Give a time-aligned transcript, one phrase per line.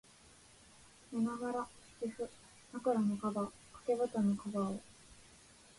[1.13, 1.67] 寝ながら、
[2.01, 2.27] 敷布、
[2.73, 4.79] 枕のカバー、掛け蒲団のカバーを、